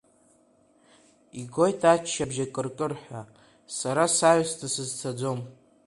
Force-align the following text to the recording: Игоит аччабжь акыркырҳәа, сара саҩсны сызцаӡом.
Игоит 1.41 1.81
аччабжь 1.93 2.41
акыркырҳәа, 2.45 3.21
сара 3.77 4.03
саҩсны 4.15 4.67
сызцаӡом. 4.73 5.39